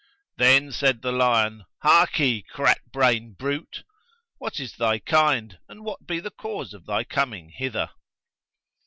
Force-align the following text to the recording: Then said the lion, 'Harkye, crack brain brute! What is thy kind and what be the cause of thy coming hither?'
Then 0.37 0.71
said 0.71 1.03
the 1.03 1.11
lion, 1.11 1.63
'Harkye, 1.83 2.43
crack 2.49 2.81
brain 2.91 3.33
brute! 3.37 3.83
What 4.39 4.59
is 4.59 4.77
thy 4.77 4.97
kind 4.97 5.59
and 5.69 5.85
what 5.85 6.07
be 6.07 6.19
the 6.19 6.31
cause 6.31 6.73
of 6.73 6.87
thy 6.87 7.03
coming 7.03 7.49
hither?' 7.49 7.91